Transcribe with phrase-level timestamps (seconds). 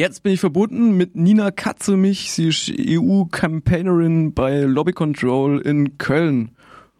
[0.00, 2.32] Jetzt bin ich verbunden mit Nina Katzemich.
[2.32, 6.52] Sie ist EU-Campaignerin bei Lobby Control in Köln.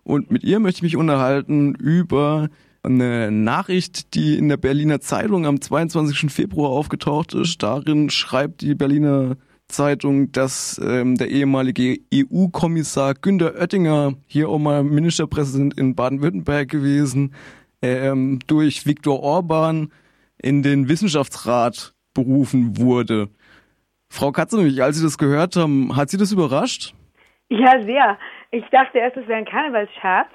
[0.04, 2.50] Und mit ihr möchte ich mich unterhalten über
[2.82, 6.30] eine Nachricht, die in der Berliner Zeitung am 22.
[6.30, 7.62] Februar aufgetaucht ist.
[7.62, 14.84] Darin schreibt die Berliner Zeitung, dass ähm, der ehemalige EU-Kommissar Günter Oettinger, hier auch mal
[14.84, 17.32] Ministerpräsident in Baden-Württemberg gewesen,
[17.80, 19.90] ähm, durch Viktor Orban
[20.36, 23.28] in den Wissenschaftsrat berufen wurde.
[24.08, 26.94] Frau Katzenich, als Sie das gehört haben, hat Sie das überrascht?
[27.48, 28.18] Ja, sehr.
[28.50, 30.30] Ich dachte erst, es wäre ein Karnevalsscherz.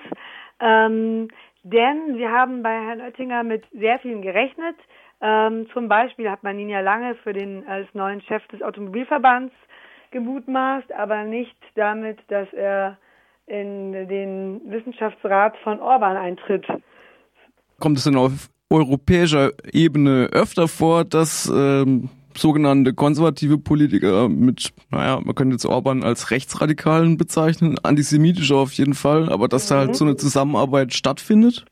[0.59, 1.27] Ähm,
[1.63, 4.75] denn wir haben bei Herrn Oettinger mit sehr vielen gerechnet.
[5.21, 9.53] Ähm, zum Beispiel hat man ihn ja lange für den als neuen Chef des Automobilverbands
[10.11, 12.97] gemutmaßt, aber nicht damit, dass er
[13.47, 16.65] in den Wissenschaftsrat von Orban eintritt.
[17.79, 25.19] Kommt es denn auf europäischer Ebene öfter vor, dass ähm, sogenannte konservative Politiker mit, naja,
[25.23, 29.73] man könnte jetzt Orban als Rechtsradikalen bezeichnen, antisemitisch auf jeden Fall, aber dass mhm.
[29.73, 29.93] da halt mhm.
[29.93, 31.65] so eine Zusammenarbeit stattfindet?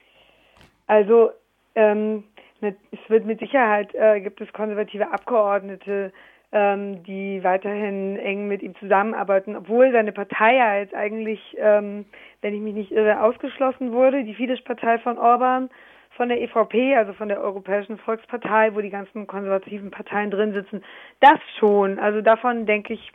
[0.88, 1.32] Also
[1.76, 2.24] ähm,
[2.62, 6.14] es wird mit Sicherheit, äh, gibt es konservative Abgeordnete,
[6.52, 12.06] ähm, die weiterhin eng mit ihm zusammenarbeiten, obwohl seine Partei ja jetzt eigentlich, ähm,
[12.42, 15.70] wenn ich mich nicht irre, ausgeschlossen wurde, die Fidesz-Partei von Orban
[16.16, 20.84] von der EVP, also von der Europäischen Volkspartei, wo die ganzen konservativen Parteien drin sitzen.
[21.20, 22.00] Das schon.
[22.00, 23.12] Also davon denke ich,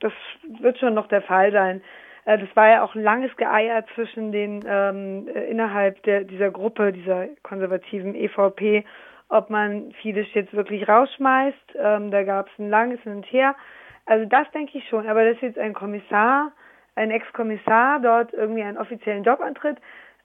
[0.00, 0.12] das
[0.60, 1.82] wird schon noch der Fall sein.
[2.24, 6.92] Äh, das war ja auch ein langes Geeier zwischen den ähm, innerhalb der, dieser Gruppe,
[6.92, 8.84] dieser konservativen EVP,
[9.28, 11.76] ob man Fidesz jetzt wirklich rausschmeißt.
[11.78, 13.54] Ähm, da gab es ein langes Hin und Her.
[14.06, 15.08] Also das denke ich schon.
[15.08, 16.52] Aber dass jetzt ein Kommissar,
[16.96, 19.78] ein Ex-Kommissar dort irgendwie einen offiziellen Job antritt,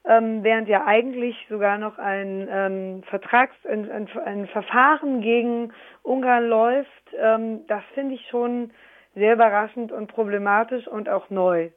[0.06, 6.48] ähm, während ja eigentlich sogar noch ein ähm, Vertrags, ein, ein, ein, Verfahren gegen Ungarn
[6.48, 6.88] läuft,
[7.20, 8.70] ähm, das finde ich schon
[9.14, 11.70] sehr überraschend und problematisch und auch neu.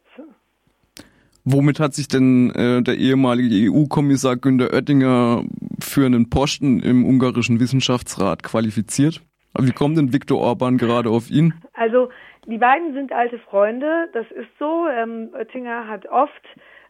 [1.46, 5.44] Womit hat sich denn äh, der ehemalige EU-Kommissar Günter Oettinger
[5.80, 9.22] für einen Posten im ungarischen Wissenschaftsrat qualifiziert?
[9.58, 11.54] Wie kommt denn Viktor Orban gerade auf ihn?
[11.74, 12.10] Also
[12.46, 14.88] die beiden sind alte Freunde, das ist so.
[14.88, 16.44] Ähm, Oettinger hat oft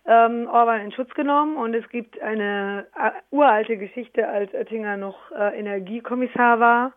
[0.09, 5.31] ähm, Orban in Schutz genommen und es gibt eine äh, uralte Geschichte, als Oettinger noch
[5.31, 6.93] äh, Energiekommissar war.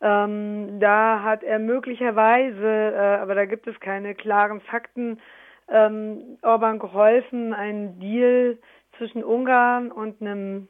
[0.00, 5.20] Ähm, da hat er möglicherweise, äh, aber da gibt es keine klaren Fakten,
[5.68, 8.56] ähm, Orban geholfen, einen Deal
[8.96, 10.68] zwischen Ungarn und einem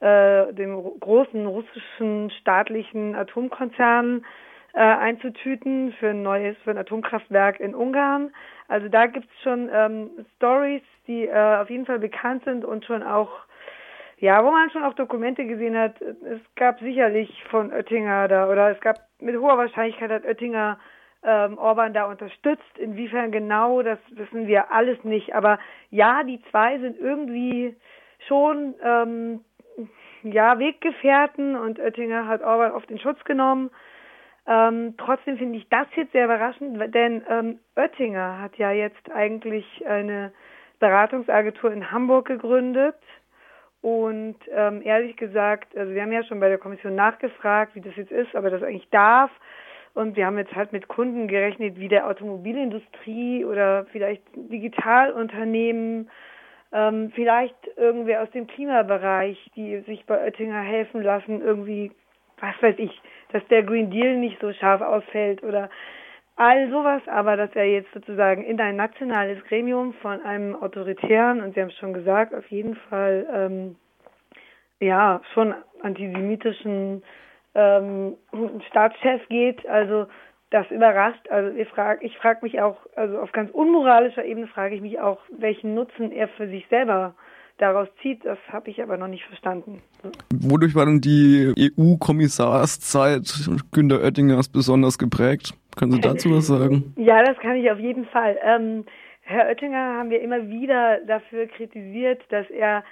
[0.00, 4.24] äh, dem großen russischen staatlichen Atomkonzern
[4.78, 8.30] äh, einzutüten für ein neues, für ein Atomkraftwerk in Ungarn.
[8.68, 12.84] Also da gibt es schon ähm, Stories, die äh, auf jeden Fall bekannt sind und
[12.84, 13.28] schon auch,
[14.18, 16.00] ja, wo man schon auch Dokumente gesehen hat.
[16.00, 20.78] Es gab sicherlich von Oettinger da oder es gab mit hoher Wahrscheinlichkeit hat Oettinger
[21.24, 22.78] ähm, Orban da unterstützt.
[22.78, 25.34] Inwiefern genau, das wissen wir alles nicht.
[25.34, 25.58] Aber
[25.90, 27.74] ja, die zwei sind irgendwie
[28.28, 29.40] schon ähm,
[30.22, 33.70] ja Weggefährten und Oettinger hat Orban oft in Schutz genommen.
[34.48, 39.66] Ähm, trotzdem finde ich das jetzt sehr überraschend, denn ähm, Oettinger hat ja jetzt eigentlich
[39.86, 40.32] eine
[40.78, 42.96] Beratungsagentur in Hamburg gegründet.
[43.82, 47.94] Und ähm, ehrlich gesagt, also wir haben ja schon bei der Kommission nachgefragt, wie das
[47.96, 49.30] jetzt ist, aber das eigentlich darf.
[49.94, 56.10] Und wir haben jetzt halt mit Kunden gerechnet, wie der Automobilindustrie oder vielleicht Digitalunternehmen,
[56.72, 61.92] ähm, vielleicht irgendwer aus dem Klimabereich, die sich bei Oettinger helfen lassen, irgendwie,
[62.40, 63.00] was weiß ich,
[63.32, 65.70] dass der Green Deal nicht so scharf ausfällt oder
[66.36, 71.54] all sowas, aber dass er jetzt sozusagen in ein nationales Gremium von einem autoritären, und
[71.54, 73.76] Sie haben es schon gesagt, auf jeden Fall, ähm,
[74.80, 77.02] ja, schon antisemitischen
[77.54, 78.14] ähm,
[78.68, 80.06] Staatschef geht, also
[80.50, 81.28] das überrascht.
[81.28, 85.00] Also ich frage ich frag mich auch, also auf ganz unmoralischer Ebene frage ich mich
[85.00, 87.14] auch, welchen Nutzen er für sich selber
[87.58, 89.82] daraus zieht, das habe ich aber noch nicht verstanden.
[90.32, 95.52] Wodurch war denn die EU-Kommissarszeit Günter Oettingers besonders geprägt?
[95.76, 96.94] Können Sie dazu was sagen?
[96.96, 98.38] Ja, das kann ich auf jeden Fall.
[98.42, 98.84] Ähm,
[99.22, 102.84] Herr Oettinger haben wir immer wieder dafür kritisiert, dass er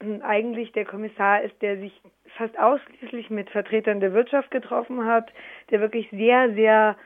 [0.00, 1.92] ähm, eigentlich der Kommissar ist, der sich
[2.36, 5.30] fast ausschließlich mit Vertretern der Wirtschaft getroffen hat,
[5.70, 6.96] der wirklich sehr, sehr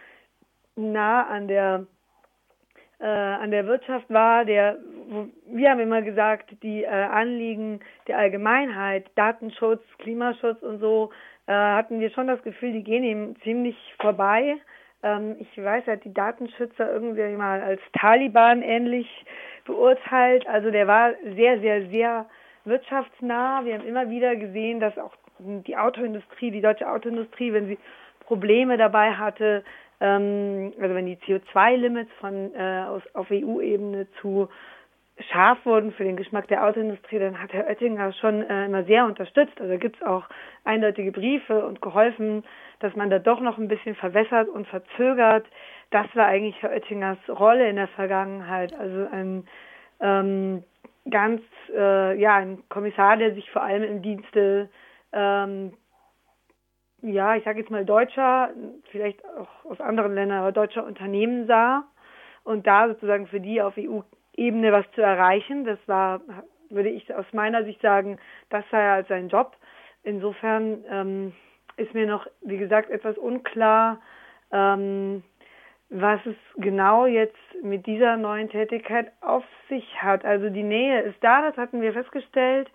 [0.77, 1.87] nah an der
[3.05, 4.79] äh, an der Wirtschaft war, der
[5.47, 11.11] wir haben immer gesagt, die äh, Anliegen der Allgemeinheit, Datenschutz, Klimaschutz und so,
[11.47, 14.57] äh, hatten wir schon das Gefühl, die gehen ihm ziemlich vorbei.
[15.03, 19.07] Ähm, ich weiß, er hat die Datenschützer irgendwie mal als Taliban ähnlich
[19.67, 20.47] beurteilt.
[20.47, 22.27] Also der war sehr, sehr, sehr
[22.65, 23.67] wirtschaftsnah.
[23.67, 27.79] Wir haben immer wieder gesehen, dass auch die Autoindustrie, die deutsche Autoindustrie, wenn sie
[28.21, 29.63] Probleme dabei hatte,
[30.01, 34.49] ähm, also wenn die CO2-Limits von äh, aus, auf EU-Ebene zu
[35.31, 39.05] scharf wurden für den Geschmack der Autoindustrie, dann hat Herr Oettinger schon äh, immer sehr
[39.05, 39.61] unterstützt.
[39.61, 40.25] Also gibt es auch
[40.65, 42.43] eindeutige Briefe und geholfen,
[42.81, 45.47] dass man da doch noch ein bisschen verwässert und verzögert.
[45.91, 48.75] Das war eigentlich Herr Oettingers Rolle in der Vergangenheit.
[48.75, 49.47] Also ein
[50.01, 50.65] ähm,
[51.09, 51.43] ganz,
[51.73, 54.69] äh, ja, ein Kommissar, der sich vor allem im Dienste
[55.13, 55.75] ähm,
[57.05, 58.51] ja, ich sage jetzt mal deutscher,
[58.91, 61.85] vielleicht auch aus anderen Ländern, aber deutscher Unternehmen sah
[62.45, 65.65] und da sozusagen für die auf EU-Ebene was zu erreichen.
[65.65, 66.23] Das war,
[66.71, 68.19] würde ich aus meiner Sicht sagen,
[68.49, 69.55] das sei halt sein Job.
[70.03, 71.33] Insofern ähm,
[71.77, 74.01] ist mir noch, wie gesagt, etwas unklar,
[74.51, 75.23] ähm,
[75.91, 80.25] was es genau jetzt mit dieser neuen Tätigkeit auf sich hat.
[80.25, 82.71] Also die Nähe ist da, das hatten wir festgestellt,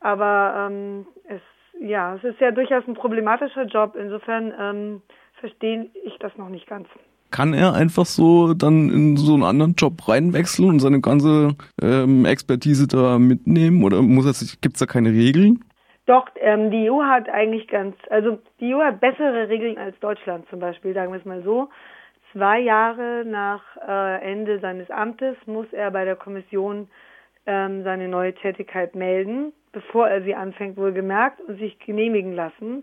[0.00, 1.42] aber ähm, es
[1.80, 3.96] ja, es ist ja durchaus ein problematischer Job.
[3.98, 5.02] Insofern ähm,
[5.40, 6.88] verstehe ich das noch nicht ganz.
[7.30, 12.24] Kann er einfach so dann in so einen anderen Job reinwechseln und seine ganze ähm,
[12.24, 13.82] Expertise da mitnehmen?
[13.84, 15.64] Oder muss es, gibt es da keine Regeln?
[16.06, 20.48] Doch, ähm, die EU hat eigentlich ganz, also die EU hat bessere Regeln als Deutschland
[20.48, 21.68] zum Beispiel, sagen wir es mal so.
[22.32, 26.88] Zwei Jahre nach äh, Ende seines Amtes muss er bei der Kommission
[27.44, 32.82] ähm, seine neue Tätigkeit melden bevor er sie anfängt, wohlgemerkt, und sich genehmigen lassen.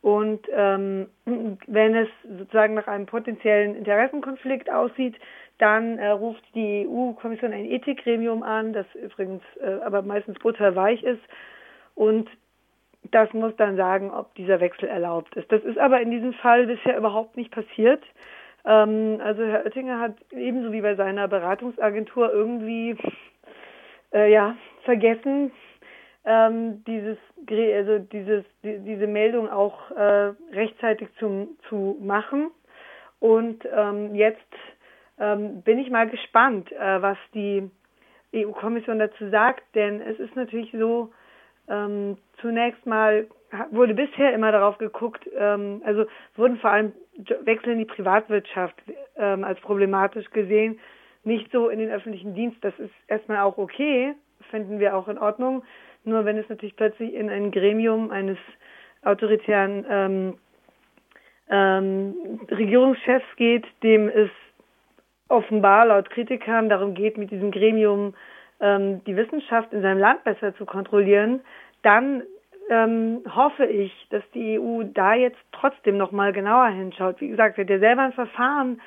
[0.00, 1.08] Und ähm,
[1.66, 2.08] wenn es
[2.38, 5.14] sozusagen nach einem potenziellen Interessenkonflikt aussieht,
[5.58, 11.20] dann äh, ruft die EU-Kommission ein Ethikgremium an, das übrigens äh, aber meistens butterweich ist.
[11.94, 12.30] Und
[13.10, 15.52] das muss dann sagen, ob dieser Wechsel erlaubt ist.
[15.52, 18.02] Das ist aber in diesem Fall bisher überhaupt nicht passiert.
[18.64, 22.96] Ähm, also Herr Oettinger hat ebenso wie bei seiner Beratungsagentur irgendwie
[24.14, 25.52] äh, ja vergessen,
[26.24, 32.50] ähm, dieses, also dieses, die, diese Meldung auch äh, rechtzeitig zum, zu machen.
[33.20, 34.40] Und ähm, jetzt
[35.18, 37.70] ähm, bin ich mal gespannt, äh, was die
[38.34, 41.12] EU-Kommission dazu sagt, denn es ist natürlich so,
[41.68, 43.26] ähm, zunächst mal
[43.70, 46.92] wurde bisher immer darauf geguckt, ähm, also wurden vor allem
[47.44, 48.74] Wechsel in die Privatwirtschaft
[49.16, 50.80] ähm, als problematisch gesehen,
[51.24, 52.56] nicht so in den öffentlichen Dienst.
[52.62, 54.14] Das ist erstmal auch okay,
[54.50, 55.62] finden wir auch in Ordnung.
[56.04, 58.38] Nur wenn es natürlich plötzlich in ein Gremium eines
[59.02, 60.38] autoritären ähm,
[61.48, 64.30] ähm, Regierungschefs geht, dem es
[65.28, 68.14] offenbar laut Kritikern darum geht, mit diesem Gremium
[68.60, 71.40] ähm, die Wissenschaft in seinem Land besser zu kontrollieren,
[71.82, 72.22] dann
[72.70, 77.20] ähm, hoffe ich, dass die EU da jetzt trotzdem noch mal genauer hinschaut.
[77.20, 78.80] Wie gesagt, wird ja selber ein Verfahren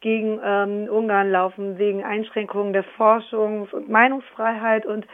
[0.00, 5.06] gegen ähm, Ungarn laufen wegen Einschränkungen der Forschungs- und Meinungsfreiheit und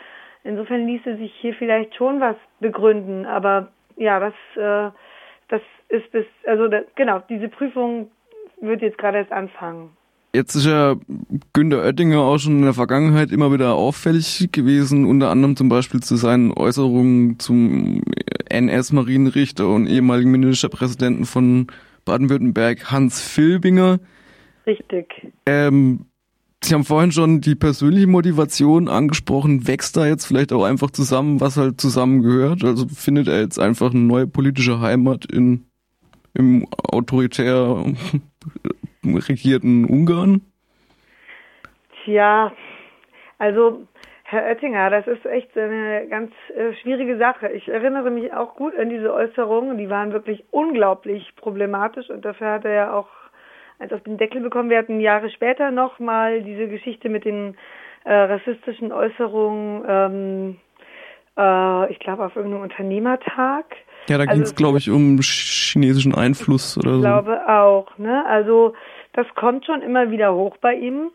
[0.44, 4.94] Insofern ließe sich hier vielleicht schon was begründen, aber ja, das, äh,
[5.48, 8.10] das ist bis, also da, genau, diese Prüfung
[8.60, 9.90] wird jetzt gerade erst anfangen.
[10.34, 10.96] Jetzt ist ja
[11.52, 16.00] Günter Oettinger auch schon in der Vergangenheit immer wieder auffällig gewesen, unter anderem zum Beispiel
[16.00, 18.02] zu seinen Äußerungen zum
[18.48, 21.68] NS-Marienrichter und ehemaligen Ministerpräsidenten von
[22.04, 24.00] Baden-Württemberg Hans Filbinger.
[24.66, 25.32] Richtig.
[25.46, 26.06] Ähm,
[26.64, 29.68] Sie haben vorhin schon die persönliche Motivation angesprochen.
[29.68, 32.64] Wächst da jetzt vielleicht auch einfach zusammen, was halt zusammengehört?
[32.64, 35.66] Also findet er jetzt einfach eine neue politische Heimat in,
[36.32, 37.84] im autoritär
[39.04, 40.40] regierten Ungarn?
[42.02, 42.50] Tja,
[43.38, 43.86] also
[44.22, 47.48] Herr Oettinger, das ist echt eine ganz äh, schwierige Sache.
[47.48, 52.52] Ich erinnere mich auch gut an diese Äußerungen, die waren wirklich unglaublich problematisch und dafür
[52.52, 53.08] hat er ja auch
[53.78, 54.70] eins auf den Deckel bekommen.
[54.70, 57.56] Wir hatten Jahre später nochmal diese Geschichte mit den
[58.04, 60.56] äh, rassistischen Äußerungen, ähm,
[61.36, 63.64] äh, ich glaube auf irgendeinem Unternehmertag.
[64.08, 66.96] Ja, da also, ging es, glaube ich, um chinesischen Einfluss oder so.
[66.96, 68.24] Ich glaube auch, ne?
[68.26, 68.74] Also
[69.14, 71.10] das kommt schon immer wieder hoch bei ihm.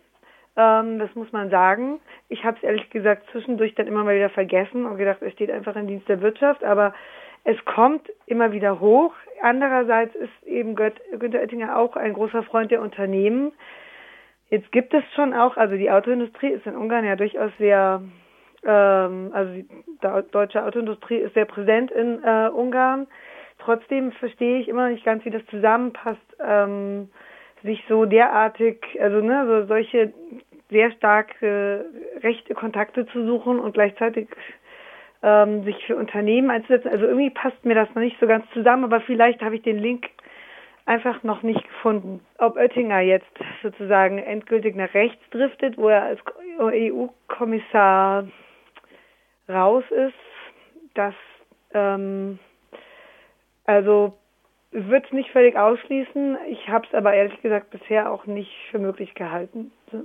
[0.57, 1.99] Ähm, das muss man sagen.
[2.27, 5.51] Ich habe es ehrlich gesagt zwischendurch dann immer mal wieder vergessen und gedacht, er steht
[5.51, 6.93] einfach im Dienst der Wirtschaft, aber
[7.43, 9.13] es kommt immer wieder hoch.
[9.41, 13.53] Andererseits ist eben Günter Oettinger auch ein großer Freund der Unternehmen.
[14.49, 18.01] Jetzt gibt es schon auch, also die Autoindustrie ist in Ungarn ja durchaus sehr,
[18.63, 19.67] ähm, also die
[20.31, 23.07] deutsche Autoindustrie ist sehr präsent in äh, Ungarn.
[23.59, 27.09] Trotzdem verstehe ich immer nicht ganz, wie das zusammenpasst, ähm,
[27.61, 30.13] sich so derartig, also ne, so solche
[30.69, 31.85] sehr starke
[32.21, 34.29] rechte Kontakte zu suchen und gleichzeitig
[35.21, 36.89] ähm, sich für Unternehmen einzusetzen.
[36.89, 39.79] Also irgendwie passt mir das noch nicht so ganz zusammen, aber vielleicht habe ich den
[39.79, 40.09] Link
[40.85, 42.21] einfach noch nicht gefunden.
[42.37, 46.19] Ob Oettinger jetzt sozusagen endgültig nach rechts driftet, wo er als
[46.59, 48.27] EU-Kommissar
[49.47, 50.15] raus ist,
[50.95, 51.13] das
[51.73, 52.39] ähm,
[53.65, 54.17] also
[54.71, 56.37] würde es nicht völlig ausschließen.
[56.47, 59.71] Ich habe es aber ehrlich gesagt bisher auch nicht für möglich gehalten.
[59.91, 60.03] So.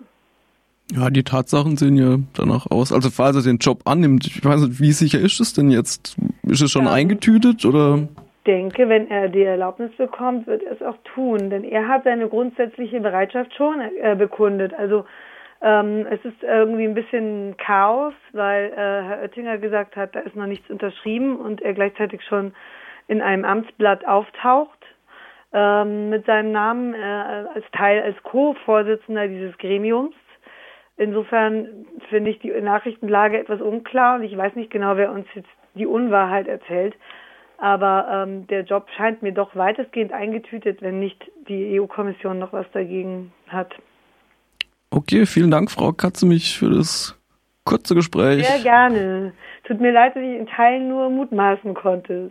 [0.93, 2.93] Ja, die Tatsachen sehen ja danach aus.
[2.93, 6.17] Also falls er den Job annimmt, ich weiß nicht, wie sicher ist es denn jetzt?
[6.43, 6.93] Ist es schon ja.
[6.93, 8.09] eingetütet oder?
[8.39, 12.05] Ich denke, wenn er die Erlaubnis bekommt, wird er es auch tun, denn er hat
[12.05, 14.75] seine grundsätzliche Bereitschaft schon äh, bekundet.
[14.75, 15.07] Also
[15.63, 20.37] ähm, es ist irgendwie ein bisschen Chaos, weil äh, Herr Oettinger gesagt hat, da ist
[20.37, 22.53] noch nichts unterschrieben und er gleichzeitig schon
[23.09, 24.79] in einem Amtsblatt auftaucht
[25.55, 26.99] ähm, mit seinem Namen äh,
[27.55, 30.15] als Teil, als Co-Vorsitzender dieses Gremiums.
[30.97, 35.49] Insofern finde ich die Nachrichtenlage etwas unklar und ich weiß nicht genau, wer uns jetzt
[35.75, 36.95] die Unwahrheit erzählt.
[37.59, 42.67] Aber ähm, der Job scheint mir doch weitestgehend eingetütet, wenn nicht die EU-Kommission noch was
[42.73, 43.73] dagegen hat.
[44.91, 47.19] Okay, vielen Dank, Frau Katzemich, für das
[47.65, 48.47] kurze Gespräch.
[48.47, 49.33] Sehr gerne.
[49.65, 52.29] Tut mir leid, dass ich in Teilen nur mutmaßen konnte.